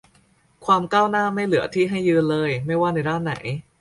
[0.65, 3.33] ความก้าวหน้าไม่เหลือที่ให้ยืนเลย ไม่ว่าในด้านไหน